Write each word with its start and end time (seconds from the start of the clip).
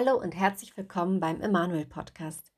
Hallo 0.00 0.14
und 0.14 0.30
herzlich 0.30 0.76
willkommen 0.76 1.18
beim 1.18 1.40
Emanuel 1.40 1.84
Podcast. 1.84 2.52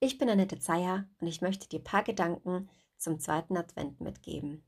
Ich 0.00 0.18
bin 0.18 0.28
Annette 0.28 0.58
Zeyer 0.58 1.06
und 1.18 1.26
ich 1.26 1.40
möchte 1.40 1.66
dir 1.66 1.80
ein 1.80 1.84
paar 1.84 2.02
Gedanken 2.02 2.68
zum 2.98 3.18
zweiten 3.18 3.56
Advent 3.56 4.02
mitgeben. 4.02 4.62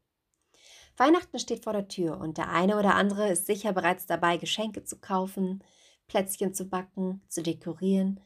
Weihnachten 0.96 1.38
steht 1.38 1.64
vor 1.64 1.74
der 1.74 1.88
Tür 1.88 2.18
und 2.18 2.38
der 2.38 2.48
eine 2.48 2.78
oder 2.78 2.94
andere 2.94 3.28
ist 3.28 3.44
sicher 3.44 3.74
bereits 3.74 4.06
dabei, 4.06 4.38
Geschenke 4.38 4.82
zu 4.82 4.98
kaufen, 4.98 5.62
Plätzchen 6.06 6.54
zu 6.54 6.64
backen, 6.70 7.20
zu 7.28 7.42
dekorieren 7.42 8.18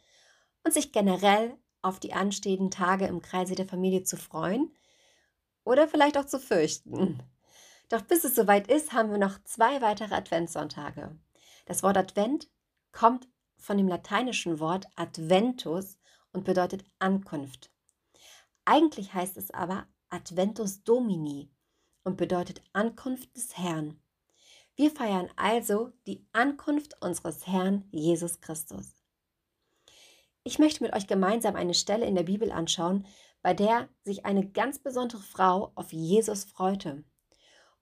und 0.63 0.73
sich 0.73 0.93
generell 0.93 1.57
auf 1.83 1.99
die 1.99 2.13
anstehenden 2.13 2.71
Tage 2.71 3.09
im 3.09 3.21
Kreise 3.21 3.57
der 3.57 3.67
Familie 3.67 4.05
zu 4.05 4.17
freuen 4.17 4.73
oder 5.65 5.89
vielleicht 5.89 6.17
auch 6.17 6.27
zu 6.27 6.39
fürchten. 6.39 7.25
Doch 7.89 8.03
bis 8.03 8.23
es 8.23 8.37
soweit 8.37 8.69
ist, 8.69 8.93
haben 8.93 9.11
wir 9.11 9.19
noch 9.19 9.43
zwei 9.43 9.83
weitere 9.83 10.15
Adventssonntage. 10.15 11.19
Das 11.67 11.83
Wort 11.83 11.97
Advent 11.97 12.49
kommt 12.93 13.27
von 13.61 13.77
dem 13.77 13.89
lateinischen 13.89 14.59
Wort 14.61 14.87
Adventus 14.97 15.99
und 16.33 16.45
bedeutet 16.45 16.85
Ankunft. 16.99 17.71
Eigentlich 18.65 19.15
heißt 19.15 19.37
es 19.37 19.51
aber 19.51 19.87
Adventus 20.09 20.83
Domini 20.83 21.51
und 22.05 22.17
bedeutet 22.17 22.63
Ankunft 22.73 23.37
des 23.37 23.57
Herrn. 23.57 24.01
Wir 24.77 24.91
feiern 24.91 25.29
also 25.37 25.93
die 26.07 26.27
Ankunft 26.33 27.01
unseres 27.03 27.47
Herrn 27.47 27.85
Jesus 27.91 28.41
Christus. 28.41 28.97
Ich 30.43 30.59
möchte 30.59 30.83
mit 30.83 30.95
euch 30.95 31.07
gemeinsam 31.07 31.55
eine 31.55 31.75
Stelle 31.75 32.07
in 32.07 32.15
der 32.15 32.23
Bibel 32.23 32.51
anschauen, 32.51 33.07
bei 33.43 33.55
der 33.55 33.89
sich 34.05 34.25
eine 34.25 34.49
ganz 34.49 34.79
besondere 34.79 35.21
Frau 35.21 35.73
auf 35.75 35.93
Jesus 35.93 36.45
freute. 36.45 37.05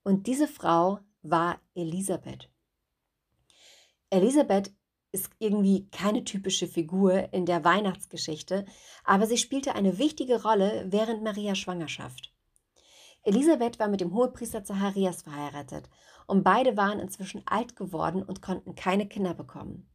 Und 0.02 0.26
diese 0.26 0.48
Frau 0.48 1.00
war 1.22 1.60
Elisabeth. 1.74 2.48
Elisabeth 4.10 4.72
ist 5.12 5.30
irgendwie 5.38 5.88
keine 5.90 6.24
typische 6.24 6.66
Figur 6.66 7.32
in 7.32 7.46
der 7.46 7.64
Weihnachtsgeschichte, 7.64 8.66
aber 9.04 9.26
sie 9.26 9.38
spielte 9.38 9.74
eine 9.74 9.98
wichtige 9.98 10.42
Rolle 10.42 10.86
während 10.88 11.22
Marias 11.22 11.58
Schwangerschaft. 11.58 12.34
Elisabeth 13.22 13.78
war 13.78 13.88
mit 13.88 14.00
dem 14.00 14.14
Hohepriester 14.14 14.64
Zacharias 14.64 15.22
verheiratet 15.22 15.88
und 16.26 16.44
beide 16.44 16.76
waren 16.76 17.00
inzwischen 17.00 17.42
alt 17.46 17.76
geworden 17.76 18.22
und 18.22 18.42
konnten 18.42 18.74
keine 18.74 19.08
Kinder 19.08 19.34
bekommen. 19.34 19.90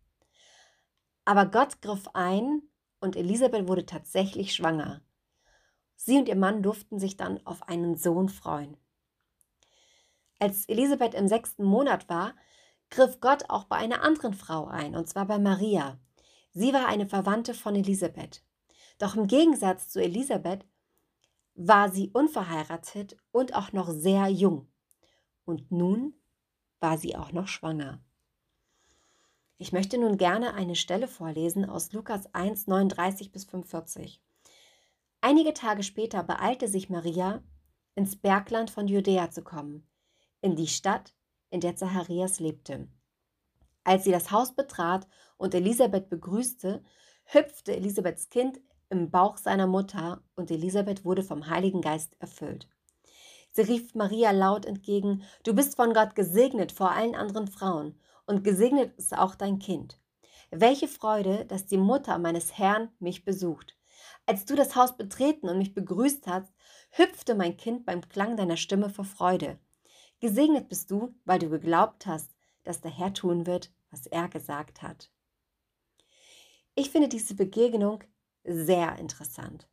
Aber 1.25 1.45
Gott 1.45 1.81
griff 1.81 2.09
ein 2.13 2.63
und 2.99 3.15
Elisabeth 3.15 3.67
wurde 3.67 3.85
tatsächlich 3.85 4.53
schwanger. 4.53 5.01
Sie 5.95 6.17
und 6.17 6.27
ihr 6.27 6.35
Mann 6.35 6.63
durften 6.63 6.99
sich 6.99 7.17
dann 7.17 7.45
auf 7.45 7.63
einen 7.67 7.95
Sohn 7.95 8.29
freuen. 8.29 8.75
Als 10.39 10.65
Elisabeth 10.67 11.13
im 11.13 11.27
sechsten 11.27 11.63
Monat 11.63 12.09
war, 12.09 12.33
griff 12.93 13.19
Gott 13.19 13.49
auch 13.49 13.65
bei 13.65 13.75
einer 13.75 14.03
anderen 14.03 14.33
Frau 14.33 14.67
ein, 14.67 14.95
und 14.95 15.09
zwar 15.09 15.25
bei 15.25 15.39
Maria. 15.39 15.99
Sie 16.53 16.73
war 16.73 16.87
eine 16.87 17.07
Verwandte 17.07 17.53
von 17.55 17.75
Elisabeth. 17.75 18.43
Doch 18.99 19.15
im 19.15 19.25
Gegensatz 19.27 19.89
zu 19.89 20.01
Elisabeth 20.01 20.65
war 21.55 21.89
sie 21.89 22.11
unverheiratet 22.11 23.17
und 23.31 23.55
auch 23.55 23.73
noch 23.73 23.89
sehr 23.89 24.27
jung. 24.27 24.71
Und 25.45 25.71
nun 25.71 26.13
war 26.79 26.97
sie 26.97 27.15
auch 27.15 27.31
noch 27.31 27.47
schwanger. 27.47 28.03
Ich 29.57 29.71
möchte 29.71 29.97
nun 29.97 30.17
gerne 30.17 30.53
eine 30.53 30.75
Stelle 30.75 31.07
vorlesen 31.07 31.67
aus 31.67 31.91
Lukas 31.93 32.33
1, 32.33 32.67
39 32.67 33.31
bis 33.31 33.45
45. 33.45 34.21
Einige 35.21 35.53
Tage 35.53 35.83
später 35.83 36.21
beeilte 36.21 36.67
sich 36.67 36.89
Maria, 36.89 37.43
ins 37.95 38.15
Bergland 38.15 38.69
von 38.69 38.87
Judäa 38.87 39.31
zu 39.31 39.43
kommen, 39.43 39.87
in 40.41 40.55
die 40.55 40.67
Stadt, 40.67 41.15
in 41.53 41.61
der 41.61 41.75
Zacharias 41.75 42.39
lebte. 42.39 42.87
Als 43.83 44.05
sie 44.05 44.11
das 44.11 44.31
Haus 44.31 44.55
betrat 44.55 45.07
und 45.37 45.53
Elisabeth 45.53 46.09
begrüßte, 46.09 46.83
hüpfte 47.25 47.75
Elisabeths 47.75 48.29
Kind 48.29 48.59
im 48.89 49.11
Bauch 49.11 49.37
seiner 49.37 49.67
Mutter 49.67 50.23
und 50.35 50.49
Elisabeth 50.49 51.05
wurde 51.05 51.21
vom 51.21 51.47
Heiligen 51.47 51.81
Geist 51.81 52.15
erfüllt. 52.19 52.67
Sie 53.51 53.61
rief 53.61 53.93
Maria 53.93 54.31
laut 54.31 54.65
entgegen, 54.65 55.23
Du 55.43 55.53
bist 55.53 55.75
von 55.75 55.93
Gott 55.93 56.15
gesegnet 56.15 56.71
vor 56.71 56.91
allen 56.91 57.13
anderen 57.13 57.47
Frauen, 57.47 57.99
und 58.25 58.43
gesegnet 58.43 58.97
ist 58.97 59.15
auch 59.15 59.35
dein 59.35 59.59
Kind. 59.59 59.99
Welche 60.49 60.87
Freude, 60.87 61.45
dass 61.45 61.67
die 61.67 61.77
Mutter 61.77 62.17
meines 62.17 62.57
Herrn 62.57 62.89
mich 62.99 63.25
besucht. 63.25 63.75
Als 64.25 64.45
du 64.45 64.55
das 64.55 64.75
Haus 64.75 64.97
betreten 64.97 65.49
und 65.49 65.57
mich 65.59 65.75
begrüßt 65.75 66.25
hast, 66.25 66.51
hüpfte 66.91 67.35
mein 67.35 67.57
Kind 67.57 67.85
beim 67.85 68.01
Klang 68.09 68.37
deiner 68.37 68.57
Stimme 68.57 68.89
vor 68.89 69.05
Freude. 69.05 69.59
Gesegnet 70.23 70.69
bist 70.69 70.89
du, 70.89 71.13
weil 71.25 71.39
du 71.39 71.49
geglaubt 71.49 72.05
hast, 72.05 72.33
dass 72.63 72.79
der 72.79 72.97
Herr 72.97 73.13
tun 73.13 73.45
wird, 73.45 73.73
was 73.91 74.07
er 74.07 74.29
gesagt 74.29 74.81
hat. 74.81 75.11
Ich 76.75 76.91
finde 76.91 77.09
diese 77.09 77.35
Begegnung 77.35 78.05
sehr 78.45 78.97
interessant. 78.99 79.67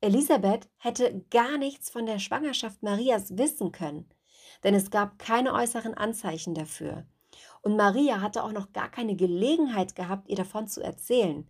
Elisabeth 0.00 0.68
hätte 0.76 1.24
gar 1.32 1.58
nichts 1.58 1.90
von 1.90 2.06
der 2.06 2.20
Schwangerschaft 2.20 2.84
Marias 2.84 3.36
wissen 3.38 3.72
können, 3.72 4.08
denn 4.62 4.72
es 4.72 4.92
gab 4.92 5.18
keine 5.18 5.52
äußeren 5.52 5.94
Anzeichen 5.94 6.54
dafür. 6.54 7.04
Und 7.60 7.74
Maria 7.74 8.20
hatte 8.20 8.44
auch 8.44 8.52
noch 8.52 8.72
gar 8.72 8.88
keine 8.88 9.16
Gelegenheit 9.16 9.96
gehabt, 9.96 10.28
ihr 10.28 10.36
davon 10.36 10.68
zu 10.68 10.80
erzählen. 10.80 11.44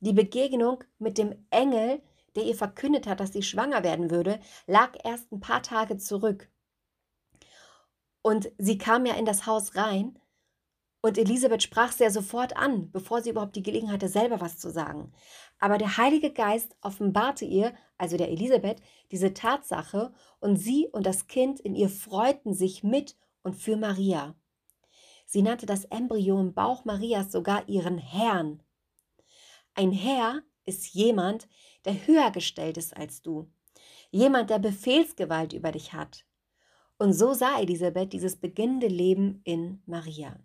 Die 0.00 0.14
Begegnung 0.14 0.82
mit 0.98 1.18
dem 1.18 1.44
Engel, 1.50 2.00
der 2.36 2.44
ihr 2.44 2.54
verkündet 2.54 3.06
hat, 3.06 3.20
dass 3.20 3.34
sie 3.34 3.42
schwanger 3.42 3.84
werden 3.84 4.10
würde, 4.10 4.40
lag 4.66 4.96
erst 5.04 5.30
ein 5.30 5.40
paar 5.40 5.62
Tage 5.62 5.98
zurück. 5.98 6.48
Und 8.28 8.52
sie 8.58 8.76
kam 8.76 9.06
ja 9.06 9.14
in 9.14 9.24
das 9.24 9.46
Haus 9.46 9.74
rein 9.74 10.18
und 11.00 11.16
Elisabeth 11.16 11.62
sprach 11.62 11.92
sie 11.92 12.04
ja 12.04 12.10
sofort 12.10 12.58
an, 12.58 12.90
bevor 12.92 13.22
sie 13.22 13.30
überhaupt 13.30 13.56
die 13.56 13.62
Gelegenheit 13.62 14.02
hatte, 14.02 14.08
selber 14.10 14.38
was 14.42 14.58
zu 14.58 14.70
sagen. 14.70 15.14
Aber 15.58 15.78
der 15.78 15.96
Heilige 15.96 16.30
Geist 16.30 16.76
offenbarte 16.82 17.46
ihr, 17.46 17.74
also 17.96 18.18
der 18.18 18.28
Elisabeth, 18.28 18.82
diese 19.12 19.32
Tatsache 19.32 20.12
und 20.40 20.56
sie 20.56 20.88
und 20.92 21.06
das 21.06 21.26
Kind 21.26 21.58
in 21.58 21.74
ihr 21.74 21.88
freuten 21.88 22.52
sich 22.52 22.84
mit 22.84 23.16
und 23.44 23.54
für 23.54 23.78
Maria. 23.78 24.34
Sie 25.24 25.40
nannte 25.40 25.64
das 25.64 25.86
Embryo 25.86 26.38
im 26.38 26.52
Bauch 26.52 26.84
Marias 26.84 27.32
sogar 27.32 27.66
ihren 27.66 27.96
Herrn. 27.96 28.62
Ein 29.72 29.90
Herr 29.90 30.42
ist 30.66 30.92
jemand, 30.92 31.48
der 31.86 32.06
höher 32.06 32.30
gestellt 32.30 32.76
ist 32.76 32.94
als 32.94 33.22
du. 33.22 33.50
Jemand, 34.10 34.50
der 34.50 34.58
Befehlsgewalt 34.58 35.54
über 35.54 35.72
dich 35.72 35.94
hat. 35.94 36.26
Und 36.98 37.12
so 37.12 37.32
sah 37.32 37.60
Elisabeth 37.60 38.12
dieses 38.12 38.36
beginnende 38.36 38.88
Leben 38.88 39.40
in 39.44 39.80
Maria. 39.86 40.36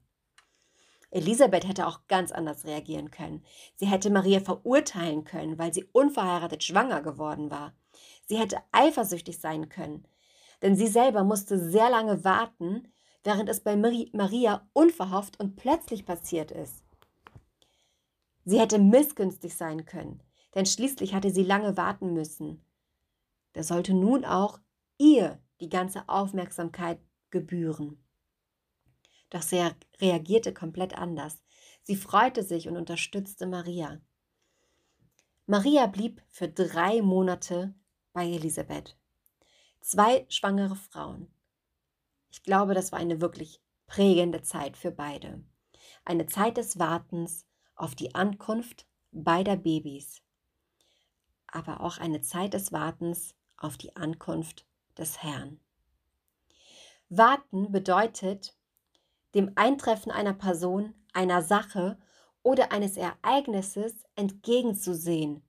Elisabeth 1.10 1.68
hätte 1.68 1.88
auch 1.88 2.08
ganz 2.08 2.32
anders 2.32 2.66
reagieren 2.66 3.12
können. 3.12 3.44
Sie 3.76 3.88
hätte 3.88 4.10
Maria 4.10 4.40
verurteilen 4.40 5.26
können, 5.26 5.58
weil 5.58 5.74
sie 5.74 5.86
unverheiratet 5.92 6.64
schwanger 6.64 7.02
geworden 7.02 7.52
war. 7.52 7.74
Sie 8.26 8.38
hätte 8.38 8.58
eifersüchtig 8.72 9.40
sein 9.40 9.70
können, 9.70 10.08
denn 10.62 10.76
sie 10.76 10.88
selber 10.88 11.24
musste 11.24 11.60
sehr 11.60 11.90
lange 11.90 12.24
warten, 12.24 12.88
während 13.24 13.50
es 13.50 13.60
bei 13.62 13.76
Maria 13.76 14.68
unverhofft 14.74 15.40
und 15.40 15.56
plötzlich 15.56 16.06
passiert 16.06 16.52
ist. 16.52 16.84
Sie 18.46 18.60
hätte 18.60 18.80
missgünstig 18.80 19.56
sein 19.56 19.86
können, 19.86 20.22
denn 20.56 20.66
schließlich 20.66 21.14
hatte 21.14 21.30
sie 21.30 21.44
lange 21.44 21.78
warten 21.78 22.14
müssen. 22.14 22.64
Da 23.54 23.64
sollte 23.64 23.94
nun 23.94 24.26
auch 24.26 24.60
ihr 24.98 25.40
die 25.64 25.70
ganze 25.70 26.08
Aufmerksamkeit 26.10 27.00
gebühren. 27.30 27.98
Doch 29.30 29.42
sie 29.42 29.66
reagierte 30.00 30.54
komplett 30.54 30.96
anders. 30.96 31.42
Sie 31.84 31.96
freute 31.96 32.44
sich 32.44 32.68
und 32.68 32.76
unterstützte 32.78 33.48
Maria. 33.48 34.02
Maria 35.48 35.88
blieb 35.88 36.22
für 36.30 36.50
drei 36.50 37.02
Monate 37.02 37.74
bei 38.12 38.26
Elisabeth. 38.26 38.98
Zwei 39.80 40.26
schwangere 40.30 40.76
Frauen. 40.76 41.34
Ich 42.30 42.44
glaube, 42.44 42.74
das 42.74 42.92
war 42.92 43.00
eine 43.00 43.22
wirklich 43.22 43.62
prägende 43.88 44.42
Zeit 44.42 44.78
für 44.78 44.92
beide. 44.92 45.44
Eine 46.06 46.26
Zeit 46.26 46.58
des 46.58 46.78
Wartens 46.78 47.46
auf 47.76 47.96
die 47.96 48.16
Ankunft 48.16 48.88
beider 49.12 49.56
Babys, 49.56 50.22
aber 51.48 51.82
auch 51.82 52.00
eine 52.00 52.22
Zeit 52.22 52.54
des 52.54 52.72
Wartens 52.72 53.36
auf 53.58 53.78
die 53.78 53.96
Ankunft 53.96 54.66
des 54.98 55.22
Herrn. 55.22 55.60
Warten 57.10 57.72
bedeutet, 57.72 58.58
dem 59.36 59.52
Eintreffen 59.56 60.12
einer 60.12 60.34
Person, 60.34 60.94
einer 61.14 61.42
Sache 61.42 61.98
oder 62.42 62.72
eines 62.72 62.98
Ereignisses 62.98 63.94
entgegenzusehen, 64.16 65.44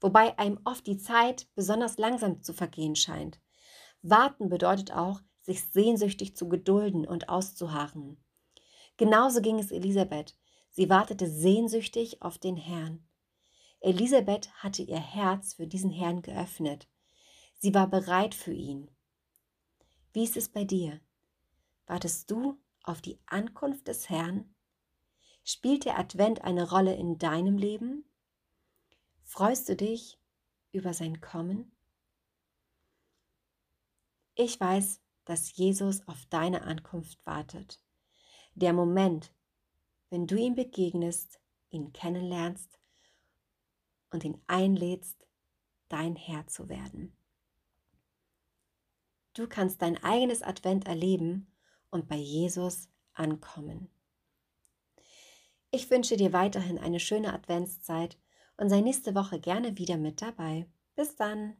wobei 0.00 0.38
einem 0.38 0.60
oft 0.64 0.86
die 0.86 0.98
Zeit 0.98 1.48
besonders 1.54 1.98
langsam 1.98 2.42
zu 2.42 2.52
vergehen 2.52 2.96
scheint. 2.96 3.40
Warten 4.02 4.48
bedeutet 4.48 4.92
auch, 4.92 5.20
sich 5.40 5.64
sehnsüchtig 5.70 6.36
zu 6.36 6.48
gedulden 6.48 7.06
und 7.06 7.28
auszuharren. 7.28 8.22
Genauso 8.96 9.40
ging 9.40 9.58
es 9.58 9.72
Elisabeth. 9.72 10.36
Sie 10.70 10.88
wartete 10.88 11.28
sehnsüchtig 11.28 12.22
auf 12.22 12.38
den 12.38 12.56
Herrn. 12.56 13.06
Elisabeth 13.80 14.52
hatte 14.62 14.82
ihr 14.82 15.00
Herz 15.00 15.54
für 15.54 15.66
diesen 15.66 15.90
Herrn 15.90 16.22
geöffnet. 16.22 16.86
Sie 17.62 17.74
war 17.74 17.88
bereit 17.88 18.34
für 18.34 18.54
ihn. 18.54 18.90
Wie 20.14 20.24
ist 20.24 20.38
es 20.38 20.48
bei 20.48 20.64
dir? 20.64 20.98
Wartest 21.86 22.30
du 22.30 22.58
auf 22.82 23.02
die 23.02 23.18
Ankunft 23.26 23.86
des 23.86 24.08
Herrn? 24.08 24.54
Spielt 25.44 25.84
der 25.84 25.98
Advent 25.98 26.40
eine 26.40 26.70
Rolle 26.70 26.94
in 26.94 27.18
deinem 27.18 27.58
Leben? 27.58 28.06
Freust 29.24 29.68
du 29.68 29.76
dich 29.76 30.18
über 30.72 30.94
sein 30.94 31.20
Kommen? 31.20 31.70
Ich 34.36 34.58
weiß, 34.58 35.02
dass 35.26 35.54
Jesus 35.54 36.08
auf 36.08 36.24
deine 36.30 36.62
Ankunft 36.62 37.18
wartet. 37.26 37.78
Der 38.54 38.72
Moment, 38.72 39.34
wenn 40.08 40.26
du 40.26 40.36
ihm 40.36 40.54
begegnest, 40.54 41.38
ihn 41.68 41.92
kennenlernst 41.92 42.78
und 44.08 44.24
ihn 44.24 44.40
einlädst, 44.46 45.26
dein 45.90 46.16
Herr 46.16 46.46
zu 46.46 46.70
werden. 46.70 47.14
Du 49.34 49.46
kannst 49.46 49.80
dein 49.82 50.02
eigenes 50.02 50.42
Advent 50.42 50.86
erleben 50.86 51.52
und 51.90 52.08
bei 52.08 52.16
Jesus 52.16 52.88
ankommen. 53.12 53.88
Ich 55.70 55.88
wünsche 55.90 56.16
dir 56.16 56.32
weiterhin 56.32 56.78
eine 56.78 56.98
schöne 56.98 57.32
Adventszeit 57.32 58.18
und 58.56 58.70
sei 58.70 58.80
nächste 58.80 59.14
Woche 59.14 59.38
gerne 59.38 59.78
wieder 59.78 59.96
mit 59.96 60.20
dabei. 60.20 60.66
Bis 60.96 61.14
dann! 61.16 61.56